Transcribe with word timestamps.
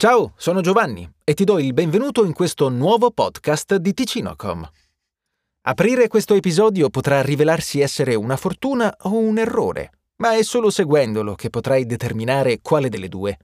Ciao, 0.00 0.32
sono 0.38 0.62
Giovanni 0.62 1.06
e 1.22 1.34
ti 1.34 1.44
do 1.44 1.58
il 1.58 1.74
benvenuto 1.74 2.24
in 2.24 2.32
questo 2.32 2.70
nuovo 2.70 3.10
podcast 3.10 3.74
di 3.76 3.92
Ticinocom. 3.92 4.66
Aprire 5.66 6.08
questo 6.08 6.32
episodio 6.32 6.88
potrà 6.88 7.20
rivelarsi 7.20 7.80
essere 7.80 8.14
una 8.14 8.38
fortuna 8.38 8.96
o 9.02 9.18
un 9.18 9.36
errore, 9.36 9.90
ma 10.22 10.36
è 10.36 10.42
solo 10.42 10.70
seguendolo 10.70 11.34
che 11.34 11.50
potrai 11.50 11.84
determinare 11.84 12.60
quale 12.62 12.88
delle 12.88 13.08
due. 13.08 13.36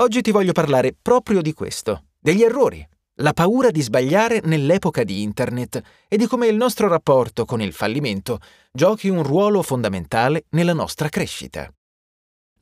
Oggi 0.00 0.20
ti 0.20 0.32
voglio 0.32 0.50
parlare 0.50 0.96
proprio 1.00 1.40
di 1.40 1.52
questo, 1.52 2.06
degli 2.18 2.42
errori, 2.42 2.84
la 3.18 3.32
paura 3.32 3.70
di 3.70 3.80
sbagliare 3.80 4.40
nell'epoca 4.42 5.04
di 5.04 5.22
Internet 5.22 5.80
e 6.08 6.16
di 6.16 6.26
come 6.26 6.48
il 6.48 6.56
nostro 6.56 6.88
rapporto 6.88 7.44
con 7.44 7.62
il 7.62 7.72
fallimento 7.72 8.40
giochi 8.72 9.08
un 9.08 9.22
ruolo 9.22 9.62
fondamentale 9.62 10.46
nella 10.50 10.72
nostra 10.72 11.08
crescita. 11.08 11.72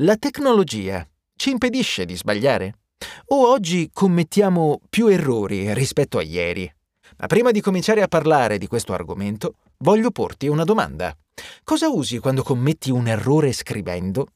La 0.01 0.19
tecnologia 0.19 1.09
ci 1.35 1.49
impedisce 1.49 2.05
di 2.05 2.14
sbagliare? 2.14 2.77
O 3.35 3.49
oggi 3.49 3.89
commettiamo 3.91 4.79
più 4.91 5.07
errori 5.07 5.73
rispetto 5.73 6.18
a 6.18 6.23
ieri? 6.23 6.71
Ma 7.17 7.27
prima 7.27 7.50
di 7.50 7.63
cominciare 7.63 8.03
a 8.03 8.07
parlare 8.07 8.59
di 8.59 8.67
questo 8.67 8.93
argomento, 8.93 9.54
voglio 9.79 10.11
porti 10.11 10.49
una 10.49 10.64
domanda. 10.64 11.17
Cosa 11.64 11.89
usi 11.89 12.18
quando 12.18 12.43
commetti 12.43 12.90
un 12.90 13.09
errore 13.09 13.53
scrivendo? 13.53 14.26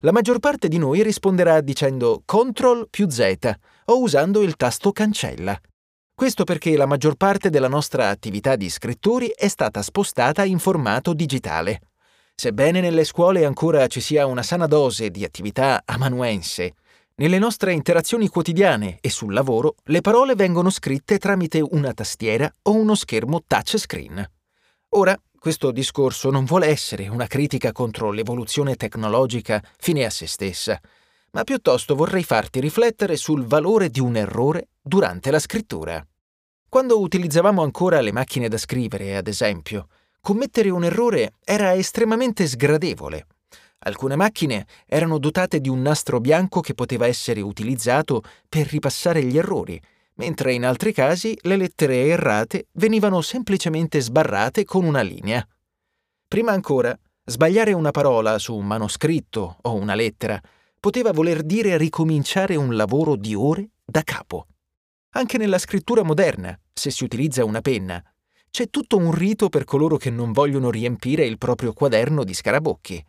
La 0.00 0.12
maggior 0.12 0.40
parte 0.40 0.68
di 0.68 0.76
noi 0.76 1.02
risponderà 1.02 1.62
dicendo 1.62 2.20
CTRL 2.26 2.88
più 2.90 3.08
Z 3.08 3.50
o 3.86 4.02
usando 4.02 4.42
il 4.42 4.56
tasto 4.56 4.92
cancella. 4.92 5.58
Questo 6.14 6.44
perché 6.44 6.76
la 6.76 6.84
maggior 6.84 7.14
parte 7.14 7.48
della 7.48 7.68
nostra 7.68 8.10
attività 8.10 8.56
di 8.56 8.68
scrittori 8.68 9.32
è 9.34 9.48
stata 9.48 9.80
spostata 9.80 10.44
in 10.44 10.58
formato 10.58 11.14
digitale. 11.14 11.80
Sebbene 12.34 12.82
nelle 12.82 13.04
scuole 13.04 13.46
ancora 13.46 13.86
ci 13.86 14.02
sia 14.02 14.26
una 14.26 14.42
sana 14.42 14.66
dose 14.66 15.08
di 15.08 15.24
attività 15.24 15.80
amanuense, 15.86 16.74
nelle 17.16 17.38
nostre 17.38 17.72
interazioni 17.72 18.28
quotidiane 18.28 18.98
e 19.00 19.08
sul 19.08 19.32
lavoro 19.32 19.76
le 19.84 20.00
parole 20.00 20.34
vengono 20.34 20.70
scritte 20.70 21.18
tramite 21.18 21.60
una 21.60 21.92
tastiera 21.92 22.50
o 22.62 22.72
uno 22.72 22.96
schermo 22.96 23.42
touchscreen. 23.46 24.30
Ora, 24.90 25.16
questo 25.38 25.70
discorso 25.70 26.30
non 26.30 26.44
vuole 26.44 26.66
essere 26.66 27.06
una 27.06 27.26
critica 27.26 27.70
contro 27.70 28.10
l'evoluzione 28.10 28.74
tecnologica 28.74 29.62
fine 29.78 30.04
a 30.04 30.10
se 30.10 30.26
stessa, 30.26 30.80
ma 31.32 31.44
piuttosto 31.44 31.94
vorrei 31.94 32.24
farti 32.24 32.60
riflettere 32.60 33.16
sul 33.16 33.44
valore 33.44 33.90
di 33.90 34.00
un 34.00 34.16
errore 34.16 34.68
durante 34.80 35.30
la 35.30 35.38
scrittura. 35.38 36.04
Quando 36.68 37.00
utilizzavamo 37.00 37.62
ancora 37.62 38.00
le 38.00 38.12
macchine 38.12 38.48
da 38.48 38.58
scrivere, 38.58 39.16
ad 39.16 39.28
esempio, 39.28 39.86
commettere 40.20 40.70
un 40.70 40.82
errore 40.82 41.34
era 41.44 41.74
estremamente 41.74 42.46
sgradevole 42.48 43.26
Alcune 43.86 44.16
macchine 44.16 44.66
erano 44.86 45.18
dotate 45.18 45.60
di 45.60 45.68
un 45.68 45.82
nastro 45.82 46.20
bianco 46.20 46.60
che 46.60 46.74
poteva 46.74 47.06
essere 47.06 47.40
utilizzato 47.40 48.22
per 48.48 48.66
ripassare 48.66 49.22
gli 49.22 49.36
errori, 49.36 49.80
mentre 50.14 50.54
in 50.54 50.64
altri 50.64 50.92
casi 50.92 51.36
le 51.42 51.56
lettere 51.56 52.06
errate 52.06 52.68
venivano 52.72 53.20
semplicemente 53.20 54.00
sbarrate 54.00 54.64
con 54.64 54.84
una 54.84 55.02
linea. 55.02 55.46
Prima 56.26 56.52
ancora, 56.52 56.98
sbagliare 57.24 57.72
una 57.72 57.90
parola 57.90 58.38
su 58.38 58.54
un 58.54 58.66
manoscritto 58.66 59.58
o 59.60 59.74
una 59.74 59.94
lettera 59.94 60.40
poteva 60.80 61.12
voler 61.12 61.42
dire 61.42 61.76
ricominciare 61.76 62.56
un 62.56 62.76
lavoro 62.76 63.16
di 63.16 63.34
ore 63.34 63.70
da 63.84 64.02
capo. 64.02 64.46
Anche 65.16 65.38
nella 65.38 65.58
scrittura 65.58 66.02
moderna, 66.02 66.58
se 66.72 66.90
si 66.90 67.04
utilizza 67.04 67.44
una 67.44 67.60
penna, 67.60 68.02
c'è 68.50 68.70
tutto 68.70 68.96
un 68.96 69.12
rito 69.12 69.48
per 69.48 69.64
coloro 69.64 69.96
che 69.96 70.10
non 70.10 70.32
vogliono 70.32 70.70
riempire 70.70 71.26
il 71.26 71.38
proprio 71.38 71.72
quaderno 71.72 72.24
di 72.24 72.34
scarabocchi. 72.34 73.04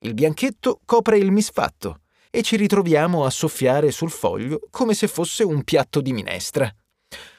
Il 0.00 0.14
bianchetto 0.14 0.80
copre 0.84 1.18
il 1.18 1.32
misfatto 1.32 2.02
e 2.30 2.42
ci 2.42 2.54
ritroviamo 2.54 3.24
a 3.24 3.30
soffiare 3.30 3.90
sul 3.90 4.10
foglio 4.10 4.60
come 4.70 4.94
se 4.94 5.08
fosse 5.08 5.42
un 5.42 5.64
piatto 5.64 6.00
di 6.00 6.12
minestra. 6.12 6.72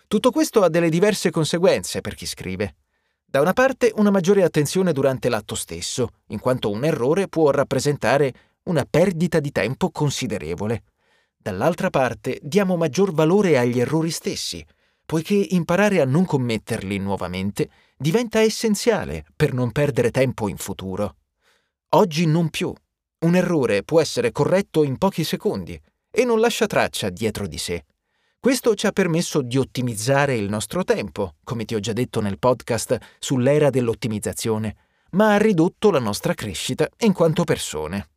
Tutto 0.07 0.31
questo 0.31 0.63
ha 0.63 0.69
delle 0.69 0.89
diverse 0.89 1.31
conseguenze 1.31 2.01
per 2.01 2.15
chi 2.15 2.25
scrive. 2.25 2.75
Da 3.23 3.39
una 3.39 3.53
parte 3.53 3.93
una 3.95 4.09
maggiore 4.09 4.43
attenzione 4.43 4.91
durante 4.91 5.29
l'atto 5.29 5.55
stesso, 5.55 6.09
in 6.27 6.39
quanto 6.39 6.69
un 6.69 6.83
errore 6.83 7.29
può 7.29 7.49
rappresentare 7.51 8.33
una 8.63 8.85
perdita 8.89 9.39
di 9.39 9.51
tempo 9.51 9.89
considerevole. 9.89 10.83
Dall'altra 11.37 11.89
parte 11.89 12.39
diamo 12.41 12.75
maggior 12.75 13.13
valore 13.13 13.57
agli 13.57 13.79
errori 13.79 14.11
stessi, 14.11 14.65
poiché 15.05 15.35
imparare 15.35 16.01
a 16.01 16.05
non 16.05 16.25
commetterli 16.25 16.97
nuovamente 16.97 17.69
diventa 17.95 18.41
essenziale 18.41 19.23
per 19.33 19.53
non 19.53 19.71
perdere 19.71 20.11
tempo 20.11 20.49
in 20.49 20.57
futuro. 20.57 21.18
Oggi 21.93 22.27
non 22.27 22.49
più. 22.49 22.71
Un 23.25 23.35
errore 23.35 23.81
può 23.81 23.99
essere 23.99 24.31
corretto 24.31 24.83
in 24.83 24.99
pochi 24.99 25.23
secondi 25.23 25.79
e 26.11 26.23
non 26.23 26.39
lascia 26.39 26.67
traccia 26.67 27.09
dietro 27.09 27.47
di 27.47 27.57
sé. 27.57 27.83
Questo 28.39 28.75
ci 28.75 28.85
ha 28.85 28.91
permesso 28.91 29.41
di 29.41 29.57
ottimizzare 29.57 30.35
il 30.35 30.49
nostro 30.49 30.83
tempo, 30.83 31.37
come 31.43 31.65
ti 31.65 31.73
ho 31.73 31.79
già 31.79 31.91
detto 31.91 32.21
nel 32.21 32.37
podcast 32.37 32.95
sull'era 33.17 33.71
dell'ottimizzazione, 33.71 34.75
ma 35.13 35.33
ha 35.33 35.37
ridotto 35.37 35.89
la 35.89 35.97
nostra 35.97 36.35
crescita 36.35 36.87
in 36.99 37.11
quanto 37.11 37.43
persone. 37.43 38.09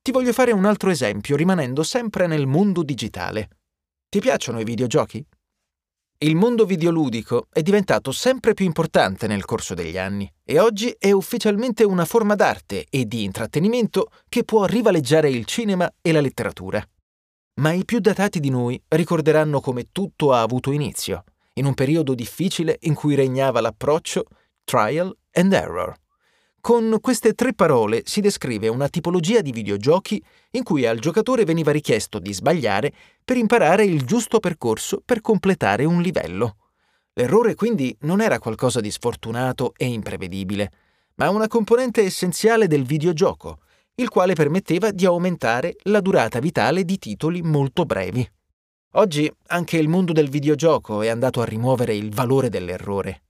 Ti 0.00 0.12
voglio 0.12 0.32
fare 0.32 0.52
un 0.52 0.64
altro 0.64 0.88
esempio 0.88 1.36
rimanendo 1.36 1.82
sempre 1.82 2.26
nel 2.26 2.46
mondo 2.46 2.82
digitale. 2.82 3.50
Ti 4.08 4.18
piacciono 4.18 4.60
i 4.60 4.64
videogiochi? 4.64 5.22
Il 6.22 6.36
mondo 6.36 6.66
videoludico 6.66 7.46
è 7.50 7.62
diventato 7.62 8.12
sempre 8.12 8.52
più 8.52 8.66
importante 8.66 9.26
nel 9.26 9.46
corso 9.46 9.72
degli 9.72 9.96
anni 9.96 10.30
e 10.44 10.60
oggi 10.60 10.94
è 10.98 11.10
ufficialmente 11.12 11.82
una 11.82 12.04
forma 12.04 12.34
d'arte 12.34 12.84
e 12.90 13.06
di 13.06 13.24
intrattenimento 13.24 14.10
che 14.28 14.44
può 14.44 14.66
rivaleggiare 14.66 15.30
il 15.30 15.46
cinema 15.46 15.90
e 16.02 16.12
la 16.12 16.20
letteratura. 16.20 16.86
Ma 17.60 17.72
i 17.72 17.86
più 17.86 18.00
datati 18.00 18.38
di 18.38 18.50
noi 18.50 18.78
ricorderanno 18.88 19.60
come 19.60 19.86
tutto 19.92 20.34
ha 20.34 20.42
avuto 20.42 20.72
inizio, 20.72 21.24
in 21.54 21.64
un 21.64 21.72
periodo 21.72 22.14
difficile 22.14 22.76
in 22.80 22.92
cui 22.92 23.14
regnava 23.14 23.62
l'approccio 23.62 24.24
trial 24.62 25.16
and 25.32 25.54
error. 25.54 25.94
Con 26.60 26.98
queste 27.00 27.32
tre 27.32 27.54
parole 27.54 28.02
si 28.04 28.20
descrive 28.20 28.68
una 28.68 28.88
tipologia 28.88 29.40
di 29.40 29.50
videogiochi 29.50 30.22
in 30.50 30.62
cui 30.62 30.84
al 30.84 30.98
giocatore 30.98 31.44
veniva 31.44 31.72
richiesto 31.72 32.18
di 32.18 32.34
sbagliare 32.34 32.92
per 33.24 33.38
imparare 33.38 33.84
il 33.84 34.04
giusto 34.04 34.40
percorso 34.40 35.00
per 35.02 35.22
completare 35.22 35.86
un 35.86 36.02
livello. 36.02 36.56
L'errore 37.14 37.54
quindi 37.54 37.96
non 38.00 38.20
era 38.20 38.38
qualcosa 38.38 38.80
di 38.80 38.90
sfortunato 38.90 39.72
e 39.74 39.86
imprevedibile, 39.86 40.70
ma 41.14 41.30
una 41.30 41.48
componente 41.48 42.02
essenziale 42.02 42.66
del 42.66 42.84
videogioco, 42.84 43.60
il 43.94 44.10
quale 44.10 44.34
permetteva 44.34 44.90
di 44.90 45.06
aumentare 45.06 45.76
la 45.84 46.00
durata 46.00 46.40
vitale 46.40 46.84
di 46.84 46.98
titoli 46.98 47.40
molto 47.40 47.86
brevi. 47.86 48.30
Oggi 48.94 49.32
anche 49.46 49.78
il 49.78 49.88
mondo 49.88 50.12
del 50.12 50.28
videogioco 50.28 51.00
è 51.00 51.08
andato 51.08 51.40
a 51.40 51.46
rimuovere 51.46 51.94
il 51.94 52.12
valore 52.12 52.50
dell'errore. 52.50 53.22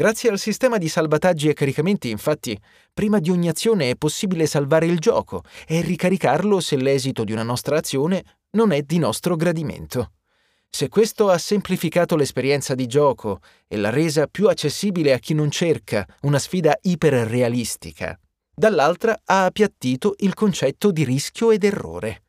Grazie 0.00 0.30
al 0.30 0.38
sistema 0.38 0.78
di 0.78 0.86
salvataggi 0.86 1.48
e 1.48 1.54
caricamenti, 1.54 2.08
infatti, 2.08 2.56
prima 2.94 3.18
di 3.18 3.30
ogni 3.30 3.48
azione 3.48 3.90
è 3.90 3.96
possibile 3.96 4.46
salvare 4.46 4.86
il 4.86 5.00
gioco 5.00 5.42
e 5.66 5.80
ricaricarlo 5.80 6.60
se 6.60 6.76
l'esito 6.76 7.24
di 7.24 7.32
una 7.32 7.42
nostra 7.42 7.78
azione 7.78 8.22
non 8.50 8.70
è 8.70 8.82
di 8.82 8.98
nostro 8.98 9.34
gradimento. 9.34 10.12
Se 10.70 10.88
questo 10.88 11.30
ha 11.30 11.38
semplificato 11.38 12.14
l'esperienza 12.14 12.76
di 12.76 12.86
gioco 12.86 13.40
e 13.66 13.76
l'ha 13.76 13.90
resa 13.90 14.28
più 14.28 14.46
accessibile 14.46 15.12
a 15.12 15.18
chi 15.18 15.34
non 15.34 15.50
cerca 15.50 16.06
una 16.20 16.38
sfida 16.38 16.78
iperrealistica, 16.80 18.16
dall'altra 18.54 19.20
ha 19.24 19.46
appiattito 19.46 20.14
il 20.18 20.32
concetto 20.34 20.92
di 20.92 21.02
rischio 21.02 21.50
ed 21.50 21.64
errore. 21.64 22.22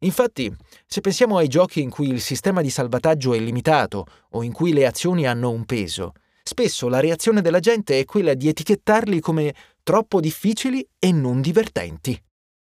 Infatti, 0.00 0.54
se 0.86 1.00
pensiamo 1.00 1.38
ai 1.38 1.48
giochi 1.48 1.80
in 1.80 1.88
cui 1.88 2.10
il 2.10 2.20
sistema 2.20 2.60
di 2.60 2.68
salvataggio 2.68 3.32
è 3.32 3.38
limitato 3.38 4.04
o 4.32 4.42
in 4.42 4.52
cui 4.52 4.74
le 4.74 4.84
azioni 4.84 5.26
hanno 5.26 5.48
un 5.48 5.64
peso, 5.64 6.12
spesso 6.48 6.88
la 6.88 7.00
reazione 7.00 7.40
della 7.40 7.58
gente 7.58 7.98
è 7.98 8.04
quella 8.04 8.34
di 8.34 8.46
etichettarli 8.46 9.18
come 9.18 9.52
troppo 9.82 10.20
difficili 10.20 10.86
e 10.98 11.10
non 11.10 11.40
divertenti. 11.40 12.20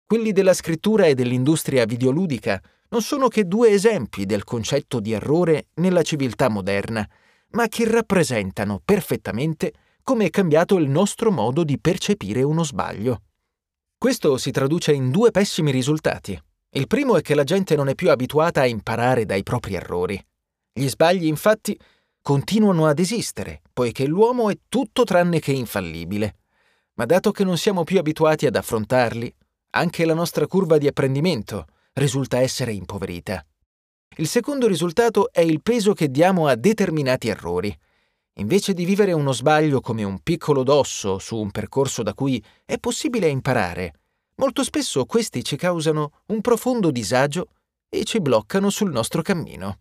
Quelli 0.06 0.32
della 0.32 0.54
scrittura 0.54 1.06
e 1.06 1.16
dell'industria 1.16 1.84
videoludica 1.86 2.62
non 2.90 3.02
sono 3.02 3.28
che 3.28 3.44
due 3.44 3.72
esempi 3.72 4.26
del 4.26 4.46
concetto 4.46 5.02
di 5.02 5.12
errore 5.12 5.68
nella 5.76 6.02
civiltà 6.02 6.48
moderna, 6.48 7.06
ma 7.52 7.68
che 7.68 7.90
rappresentano 7.90 8.82
perfettamente 8.84 9.74
come 10.02 10.28
è 10.28 10.30
cambiato 10.30 10.78
il 10.78 10.90
nostro 10.90 11.30
modo 11.30 11.66
di 11.66 11.78
percepire 11.78 12.44
uno 12.44 12.64
sbaglio. 12.64 13.24
Questo 13.98 14.38
si 14.38 14.52
traduce 14.52 14.94
in 14.94 15.12
due 15.12 15.32
pessimi 15.32 15.72
risultati. 15.72 16.42
Il 16.70 16.88
primo 16.88 17.18
è 17.18 17.22
che 17.22 17.36
la 17.36 17.44
gente 17.44 17.76
non 17.76 17.90
è 17.90 17.96
più 17.96 18.10
abituata 18.10 18.62
a 18.62 18.66
imparare 18.66 19.26
dai 19.26 19.44
propri 19.44 19.76
errori. 19.76 20.26
Gli 20.72 20.88
sbagli, 20.88 21.26
infatti, 21.26 21.78
continuano 22.28 22.88
ad 22.88 23.00
esistere, 23.00 23.62
poiché 23.72 24.06
l'uomo 24.06 24.50
è 24.50 24.58
tutto 24.68 25.06
tranne 25.06 25.40
che 25.40 25.54
infallibile. 25.54 26.40
Ma 26.96 27.06
dato 27.06 27.32
che 27.32 27.46
non 27.46 27.58
siamo 27.58 27.86
più 27.86 28.00
abituati 28.00 28.46
ad 28.46 28.58
affrontarli, 28.58 29.34
anche 29.70 30.04
la 30.04 30.14
nostra 30.14 30.46
curva 30.46 30.78
di 30.78 30.88
apprendimento 30.88 31.68
risulta 31.94 32.42
essere 32.42 32.74
impoverita. 32.74 33.46
Il 34.18 34.28
secondo 34.28 34.68
risultato 34.68 35.32
è 35.32 35.40
il 35.40 35.62
peso 35.62 35.94
che 35.94 36.12
diamo 36.12 36.48
a 36.48 36.56
determinati 36.56 37.30
errori. 37.30 37.74
Invece 38.40 38.74
di 38.74 38.84
vivere 38.84 39.14
uno 39.14 39.32
sbaglio 39.32 39.80
come 39.80 40.04
un 40.04 40.20
piccolo 40.20 40.64
dosso 40.64 41.20
su 41.20 41.38
un 41.38 41.50
percorso 41.50 42.04
da 42.04 42.14
cui 42.14 42.44
è 42.66 42.78
possibile 42.78 43.30
imparare, 43.30 44.02
molto 44.36 44.66
spesso 44.66 45.06
questi 45.06 45.46
ci 45.46 45.56
causano 45.56 46.24
un 46.26 46.42
profondo 46.42 46.92
disagio 46.92 47.48
e 47.88 48.04
ci 48.04 48.20
bloccano 48.20 48.70
sul 48.70 48.92
nostro 48.92 49.22
cammino. 49.22 49.80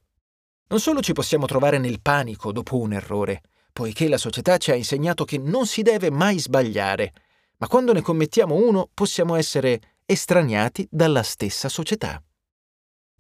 Non 0.69 0.81
solo 0.81 1.01
ci 1.01 1.13
possiamo 1.13 1.47
trovare 1.47 1.79
nel 1.79 2.01
panico 2.01 2.51
dopo 2.51 2.77
un 2.79 2.93
errore, 2.93 3.43
poiché 3.73 4.09
la 4.09 4.19
società 4.19 4.57
ci 4.57 4.73
ha 4.73 4.75
insegnato 4.75 5.25
che 5.25 5.39
non 5.39 5.65
si 5.65 5.83
deve 5.83 6.11
mai 6.11 6.41
sbagliare, 6.41 7.13
ma 7.59 7.69
quando 7.69 7.93
ne 7.93 8.03
commettiamo 8.03 8.53
uno 8.53 8.89
possiamo 8.93 9.37
essere 9.37 9.99
estraniati 10.05 10.89
dalla 10.91 11.23
stessa 11.23 11.69
società. 11.69 12.21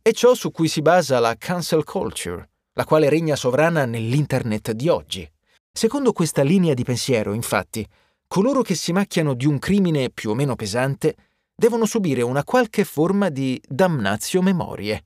È 0.02 0.10
ciò 0.10 0.34
su 0.34 0.50
cui 0.50 0.66
si 0.66 0.82
basa 0.82 1.20
la 1.20 1.36
cancel 1.38 1.84
culture, 1.84 2.50
la 2.72 2.84
quale 2.84 3.08
regna 3.08 3.36
sovrana 3.36 3.84
nell'Internet 3.84 4.72
di 4.72 4.88
oggi. 4.88 5.30
Secondo 5.70 6.12
questa 6.12 6.42
linea 6.42 6.74
di 6.74 6.82
pensiero, 6.82 7.32
infatti, 7.32 7.86
coloro 8.26 8.62
che 8.62 8.74
si 8.74 8.92
macchiano 8.92 9.34
di 9.34 9.46
un 9.46 9.60
crimine 9.60 10.10
più 10.10 10.30
o 10.30 10.34
meno 10.34 10.56
pesante 10.56 11.14
devono 11.54 11.86
subire 11.86 12.22
una 12.22 12.42
qualche 12.42 12.82
forma 12.82 13.28
di 13.28 13.60
damnatio 13.68 14.42
memorie. 14.42 15.04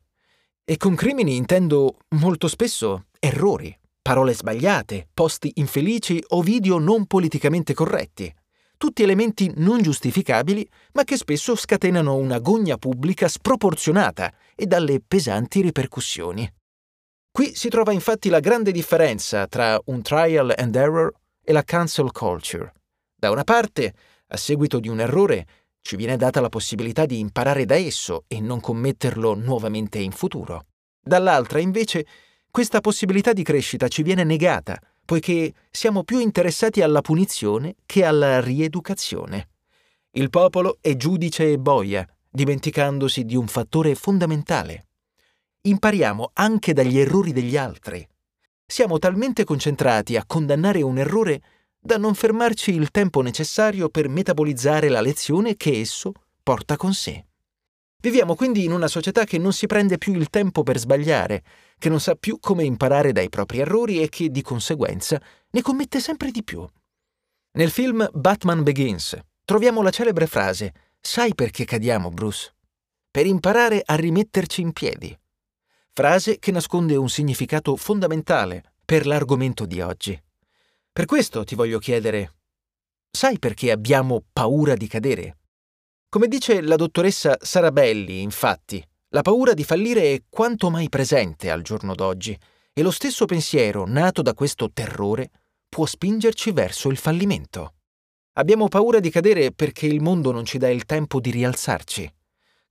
E 0.71 0.77
con 0.77 0.95
crimini 0.95 1.35
intendo 1.35 1.97
molto 2.11 2.47
spesso 2.47 3.07
errori, 3.19 3.77
parole 4.01 4.33
sbagliate, 4.33 5.09
posti 5.13 5.51
infelici 5.57 6.23
o 6.29 6.43
video 6.43 6.79
non 6.79 7.07
politicamente 7.07 7.75
corretti, 7.75 8.33
tutti 8.77 9.03
elementi 9.03 9.51
non 9.57 9.83
giustificabili, 9.83 10.65
ma 10.93 11.03
che 11.03 11.17
spesso 11.17 11.57
scatenano 11.57 12.15
una 12.15 12.39
gogna 12.39 12.77
pubblica 12.77 13.27
sproporzionata 13.27 14.33
e 14.55 14.67
dalle 14.67 15.03
pesanti 15.05 15.61
ripercussioni. 15.61 16.49
Qui 17.33 17.53
si 17.57 17.69
trova 17.69 17.91
infatti 17.91 18.29
la 18.29 18.39
grande 18.39 18.71
differenza 18.71 19.49
tra 19.49 19.77
un 19.87 20.03
trial 20.03 20.55
and 20.57 20.77
error 20.77 21.13
e 21.43 21.53
la 21.53 21.65
cancel 21.65 22.13
culture. 22.13 22.73
Da 23.17 23.33
una 23.33 23.43
parte, 23.43 23.93
a 24.29 24.37
seguito 24.37 24.79
di 24.79 24.87
un 24.87 25.01
errore, 25.01 25.47
ci 25.81 25.97
viene 25.97 26.17
data 26.17 26.41
la 26.41 26.49
possibilità 26.49 27.07
di 27.07 27.19
imparare 27.19 27.65
da 27.65 27.77
esso 27.77 28.25
e 28.29 28.41
non 28.41 28.61
commetterlo 28.61 29.35
nuovamente 29.35 29.99
in 29.99 30.13
futuro. 30.13 30.67
Dall'altra, 31.01 31.61
invece, 31.61 32.07
questa 32.51 32.81
possibilità 32.81 33.33
di 33.33 33.43
crescita 33.43 33.89
ci 33.89 34.03
viene 34.03 34.25
negata 34.25 34.79
poiché 35.11 35.53
siamo 35.73 36.05
più 36.05 36.21
interessati 36.21 36.83
alla 36.83 37.01
punizione 37.01 37.75
che 37.85 38.05
alla 38.05 38.41
rieducazione. 38.41 39.49
Il 40.13 40.31
popolo 40.31 40.79
è 40.81 40.95
giudice 40.95 41.51
e 41.51 41.59
boia, 41.59 42.07
dimenticandosi 42.29 43.25
di 43.25 43.35
un 43.35 43.49
fattore 43.49 43.97
fondamentale. 43.97 44.87
Impariamo 45.63 46.31
anche 46.35 46.73
dagli 46.73 46.97
errori 46.97 47.33
degli 47.33 47.57
altri. 47.57 48.07
Siamo 48.65 49.01
talmente 49.01 49.43
concentrati 49.43 50.17
a 50.17 50.25
condannare 50.25 50.81
un 50.83 50.97
errore 50.97 51.43
da 51.81 51.97
non 51.97 52.15
fermarci 52.15 52.73
il 52.73 52.91
tempo 52.91 53.23
necessario 53.23 53.89
per 53.89 54.09
metabolizzare 54.09 54.89
la 54.89 55.01
lezione 55.01 55.57
che 55.57 55.81
esso 55.81 56.13
porta 56.43 56.77
con 56.77 56.93
sé. 56.93 57.25
Viviamo 58.03 58.35
quindi 58.35 58.65
in 58.65 58.73
una 58.73 58.89
società 58.89 59.25
che 59.25 59.39
non 59.39 59.53
si 59.53 59.67
prende 59.67 59.99
più 59.99 60.15
il 60.15 60.31
tempo 60.31 60.63
per 60.63 60.79
sbagliare, 60.79 61.43
che 61.79 61.89
non 61.89 62.01
sa 62.01 62.15
più 62.15 62.39
come 62.39 62.65
imparare 62.65 63.13
dai 63.13 63.29
propri 63.29 63.59
errori 63.59 64.01
e 64.01 64.09
che, 64.09 64.31
di 64.31 64.43
conseguenza, 64.43 65.21
ne 65.51 65.63
commette 65.63 66.01
sempre 66.01 66.31
di 66.31 66.43
più. 66.43 66.67
Nel 67.53 67.71
film 67.71 68.09
Batman 68.13 68.63
Begins 68.63 69.19
troviamo 69.45 69.83
la 69.83 69.91
celebre 69.91 70.27
frase 70.27 70.73
Sai 71.01 71.35
perché 71.35 71.65
cadiamo, 71.65 72.11
Bruce? 72.11 72.55
Per 73.11 73.27
imparare 73.27 73.83
a 73.85 73.95
rimetterci 73.97 74.61
in 74.61 74.73
piedi. 74.73 75.19
Frase 75.93 76.39
che 76.39 76.53
nasconde 76.53 76.95
un 76.97 77.09
significato 77.09 77.75
fondamentale 77.77 78.75
per 78.85 79.07
l'argomento 79.07 79.65
di 79.65 79.81
oggi. 79.81 80.23
Per 80.93 81.05
questo 81.05 81.45
ti 81.45 81.55
voglio 81.55 81.79
chiedere, 81.79 82.39
sai 83.09 83.39
perché 83.39 83.71
abbiamo 83.71 84.25
paura 84.33 84.75
di 84.75 84.89
cadere? 84.89 85.39
Come 86.09 86.27
dice 86.27 86.61
la 86.61 86.75
dottoressa 86.75 87.37
Sarabelli, 87.41 88.23
infatti, 88.23 88.85
la 89.11 89.23
paura 89.23 89.55
di 89.55 89.63
fallire 89.63 90.13
è 90.13 90.23
quanto 90.29 90.69
mai 90.69 90.89
presente 90.89 91.49
al 91.49 91.63
giorno 91.63 91.95
d'oggi 91.95 92.37
e 92.73 92.83
lo 92.83 92.91
stesso 92.91 93.25
pensiero 93.27 93.87
nato 93.87 94.21
da 94.21 94.35
questo 94.35 94.73
terrore 94.73 95.31
può 95.69 95.87
spingerci 95.87 96.51
verso 96.51 96.89
il 96.89 96.97
fallimento. 96.97 97.75
Abbiamo 98.33 98.67
paura 98.67 98.99
di 98.99 99.11
cadere 99.11 99.53
perché 99.53 99.87
il 99.87 100.01
mondo 100.01 100.33
non 100.33 100.45
ci 100.45 100.59
dà 100.59 100.69
il 100.69 100.87
tempo 100.87 101.21
di 101.21 101.31
rialzarci. 101.31 102.13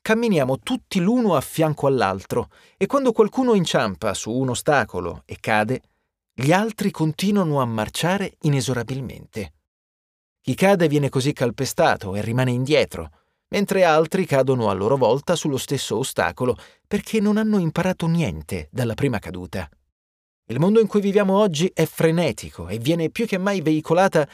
Camminiamo 0.01 0.59
tutti 0.59 0.99
l'uno 0.99 1.35
a 1.35 1.41
fianco 1.41 1.87
all'altro 1.87 2.49
e 2.75 2.85
quando 2.85 3.13
qualcuno 3.13 3.53
inciampa 3.53 4.13
su 4.13 4.29
un 4.29 4.49
ostacolo 4.49 5.23
e 5.25 5.37
cade, 5.39 5.81
gli 6.41 6.53
altri 6.53 6.89
continuano 6.89 7.59
a 7.59 7.65
marciare 7.65 8.37
inesorabilmente. 8.43 9.55
Chi 10.39 10.55
cade 10.55 10.87
viene 10.87 11.09
così 11.09 11.33
calpestato 11.33 12.15
e 12.15 12.21
rimane 12.21 12.51
indietro, 12.51 13.09
mentre 13.49 13.83
altri 13.83 14.25
cadono 14.25 14.69
a 14.69 14.73
loro 14.73 14.95
volta 14.95 15.35
sullo 15.35 15.57
stesso 15.57 15.97
ostacolo 15.97 16.55
perché 16.87 17.19
non 17.19 17.35
hanno 17.35 17.57
imparato 17.57 18.07
niente 18.07 18.69
dalla 18.71 18.93
prima 18.93 19.19
caduta. 19.19 19.69
Il 20.45 20.59
mondo 20.59 20.79
in 20.79 20.87
cui 20.87 21.01
viviamo 21.01 21.37
oggi 21.37 21.69
è 21.73 21.85
frenetico 21.85 22.69
e 22.69 22.77
viene 22.77 23.09
più 23.09 23.27
che 23.27 23.37
mai 23.37 23.59
veicolata 23.59 24.25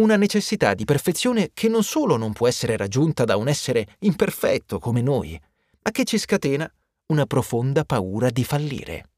una 0.00 0.16
necessità 0.16 0.74
di 0.74 0.84
perfezione 0.84 1.50
che 1.54 1.68
non 1.68 1.84
solo 1.84 2.16
non 2.16 2.32
può 2.32 2.48
essere 2.48 2.76
raggiunta 2.76 3.24
da 3.24 3.36
un 3.36 3.46
essere 3.46 3.94
imperfetto 4.00 4.80
come 4.80 5.02
noi, 5.02 5.40
ma 5.82 5.92
che 5.92 6.02
ci 6.02 6.18
scatena 6.18 6.68
una 7.12 7.26
profonda 7.26 7.84
paura 7.84 8.28
di 8.30 8.42
fallire. 8.42 9.10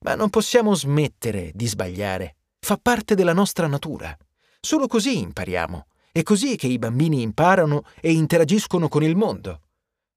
Ma 0.00 0.14
non 0.14 0.30
possiamo 0.30 0.74
smettere 0.74 1.52
di 1.54 1.66
sbagliare, 1.66 2.36
fa 2.60 2.76
parte 2.76 3.14
della 3.14 3.32
nostra 3.32 3.66
natura. 3.66 4.16
Solo 4.60 4.86
così 4.86 5.18
impariamo 5.18 5.86
è 6.18 6.22
così 6.24 6.56
che 6.56 6.66
i 6.66 6.78
bambini 6.78 7.22
imparano 7.22 7.84
e 8.00 8.10
interagiscono 8.10 8.88
con 8.88 9.04
il 9.04 9.14
mondo. 9.14 9.60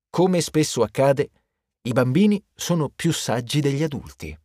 Come 0.09 0.41
spesso 0.41 0.81
accade, 0.81 1.29
i 1.83 1.91
bambini 1.91 2.43
sono 2.55 2.89
più 2.89 3.13
saggi 3.13 3.59
degli 3.59 3.83
adulti. 3.83 4.35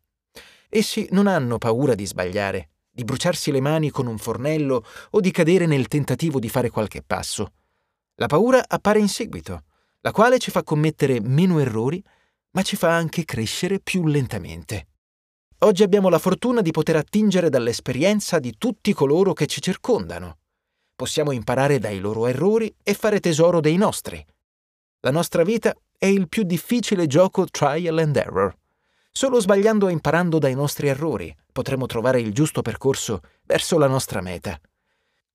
Essi 0.69 1.09
non 1.13 1.27
hanno 1.27 1.57
paura 1.57 1.95
di 1.95 2.05
sbagliare, 2.05 2.73
di 2.91 3.05
bruciarsi 3.05 3.51
le 3.51 3.61
mani 3.61 3.91
con 3.91 4.07
un 4.07 4.19
fornello 4.19 4.85
o 5.11 5.21
di 5.21 5.31
cadere 5.31 5.65
nel 5.65 5.89
tentativo 5.89 6.39
di 6.39 6.51
fare 6.51 6.69
qualche 6.69 7.03
passo. 7.03 7.53
La 8.17 8.27
paura 8.27 8.63
appare 8.67 8.99
in 8.99 9.09
seguito, 9.09 9.65
la 10.01 10.11
quale 10.11 10.39
ci 10.39 10.51
fa 10.51 10.63
commettere 10.63 11.21
meno 11.21 11.59
errori, 11.59 12.05
ma 12.51 12.61
ci 12.61 12.77
fa 12.77 12.95
anche 12.95 13.25
crescere 13.25 13.81
più 13.81 14.07
lentamente. 14.07 14.89
Oggi 15.61 15.83
abbiamo 15.83 16.09
la 16.09 16.19
fortuna 16.19 16.61
di 16.61 16.71
poter 16.71 16.97
attingere 16.97 17.49
dall'esperienza 17.49 18.39
di 18.39 18.57
tutti 18.59 18.93
coloro 18.93 19.33
che 19.33 19.47
ci 19.47 19.61
circondano 19.61 20.39
possiamo 20.97 21.31
imparare 21.31 21.79
dai 21.79 21.99
loro 21.99 22.27
errori 22.27 22.75
e 22.83 22.95
fare 22.95 23.21
tesoro 23.21 23.61
dei 23.61 23.77
nostri. 23.77 24.25
La 25.01 25.11
nostra 25.11 25.45
vita 25.45 25.73
è 25.97 26.07
il 26.07 26.27
più 26.29 26.43
difficile 26.43 27.07
gioco 27.07 27.45
trial 27.45 27.99
and 27.99 28.17
error. 28.17 28.57
Solo 29.13 29.39
sbagliando 29.39 29.89
e 29.89 29.93
imparando 29.93 30.39
dai 30.39 30.55
nostri 30.55 30.89
errori 30.89 31.35
potremo 31.53 31.87
trovare 31.87 32.21
il 32.21 32.33
giusto 32.33 32.63
percorso 32.63 33.21
verso 33.45 33.79
la 33.79 33.87
nostra 33.87 34.21
meta. 34.21 34.59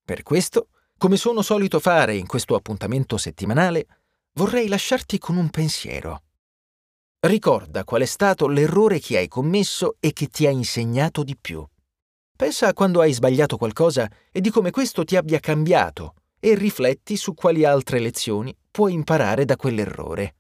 Per 0.03 0.23
questo, 0.23 0.67
come 0.97 1.15
sono 1.15 1.41
solito 1.41 1.79
fare 1.79 2.15
in 2.15 2.27
questo 2.27 2.55
appuntamento 2.55 3.17
settimanale, 3.17 3.85
vorrei 4.33 4.67
lasciarti 4.67 5.17
con 5.19 5.37
un 5.37 5.49
pensiero. 5.49 6.23
Ricorda 7.23 7.83
qual 7.83 8.01
è 8.01 8.05
stato 8.05 8.47
l'errore 8.47 8.99
che 8.99 9.17
hai 9.17 9.27
commesso 9.27 9.97
e 9.99 10.11
che 10.11 10.25
ti 10.25 10.47
ha 10.47 10.49
insegnato 10.49 11.21
di 11.21 11.37
più. 11.39 11.63
Pensa 12.35 12.69
a 12.69 12.73
quando 12.73 12.99
hai 12.99 13.13
sbagliato 13.13 13.57
qualcosa 13.57 14.09
e 14.31 14.41
di 14.41 14.49
come 14.49 14.71
questo 14.71 15.03
ti 15.03 15.15
abbia 15.15 15.39
cambiato 15.39 16.15
e 16.39 16.55
rifletti 16.55 17.15
su 17.15 17.35
quali 17.35 17.63
altre 17.63 17.99
lezioni 17.99 18.57
puoi 18.71 18.93
imparare 18.93 19.45
da 19.45 19.55
quell'errore. 19.55 20.37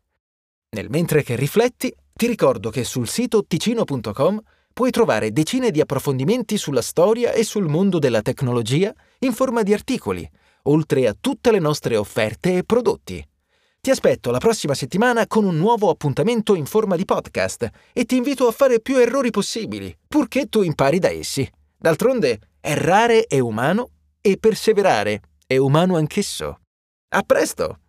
Nel 0.71 0.89
mentre 0.89 1.21
che 1.21 1.35
rifletti, 1.35 1.93
ti 2.13 2.25
ricordo 2.25 2.71
che 2.71 2.83
sul 2.83 3.07
sito 3.07 3.45
ticino.com 3.45 4.41
puoi 4.73 4.89
trovare 4.89 5.31
decine 5.31 5.69
di 5.69 5.81
approfondimenti 5.81 6.57
sulla 6.57 6.81
storia 6.81 7.31
e 7.31 7.43
sul 7.43 7.67
mondo 7.67 7.99
della 7.99 8.23
tecnologia 8.23 8.91
in 9.19 9.33
forma 9.33 9.61
di 9.61 9.73
articoli, 9.73 10.27
oltre 10.63 11.05
a 11.05 11.15
tutte 11.19 11.51
le 11.51 11.59
nostre 11.59 11.95
offerte 11.95 12.57
e 12.57 12.63
prodotti. 12.63 13.23
Ti 13.83 13.89
aspetto 13.89 14.29
la 14.29 14.37
prossima 14.37 14.75
settimana 14.75 15.25
con 15.25 15.43
un 15.43 15.57
nuovo 15.57 15.89
appuntamento 15.89 16.53
in 16.53 16.67
forma 16.67 16.95
di 16.95 17.03
podcast 17.03 17.67
e 17.93 18.05
ti 18.05 18.15
invito 18.15 18.45
a 18.45 18.51
fare 18.51 18.79
più 18.79 18.97
errori 18.97 19.31
possibili, 19.31 19.97
purché 20.07 20.45
tu 20.45 20.61
impari 20.61 20.99
da 20.99 21.09
essi. 21.09 21.51
D'altronde, 21.79 22.39
errare 22.61 23.25
è 23.25 23.39
umano 23.39 23.89
e 24.21 24.37
perseverare 24.37 25.21
è 25.47 25.57
umano 25.57 25.95
anch'esso. 25.95 26.59
A 27.15 27.23
presto! 27.23 27.79